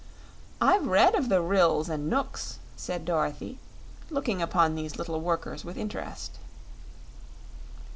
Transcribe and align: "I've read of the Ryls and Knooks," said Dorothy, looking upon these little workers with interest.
"I've 0.59 0.87
read 0.87 1.13
of 1.13 1.29
the 1.29 1.41
Ryls 1.43 1.87
and 1.87 2.09
Knooks," 2.09 2.57
said 2.75 3.05
Dorothy, 3.05 3.59
looking 4.09 4.41
upon 4.41 4.73
these 4.73 4.95
little 4.97 5.21
workers 5.21 5.63
with 5.63 5.77
interest. 5.77 6.39